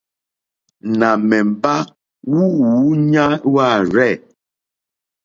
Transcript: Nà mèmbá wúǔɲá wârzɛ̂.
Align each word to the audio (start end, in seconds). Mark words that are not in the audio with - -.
Nà 0.99 1.09
mèmbá 1.29 1.75
wúǔɲá 2.33 3.25
wârzɛ̂. 3.53 4.11